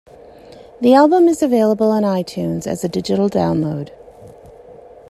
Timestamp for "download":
3.29-3.91